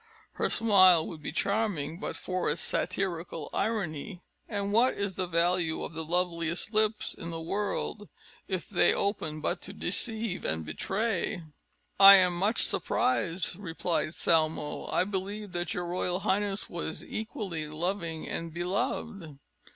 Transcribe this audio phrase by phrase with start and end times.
[0.31, 4.23] Her smile would be charming, but for its satirical irony.
[4.49, 8.09] And what is the value of the loveliest lips in the world,
[8.47, 11.43] if they open but to deceive and betray!"
[11.99, 18.27] "I am much surprised," replied Salmoé; "I believed that your royal highness was equally loving
[18.27, 19.37] and beloved."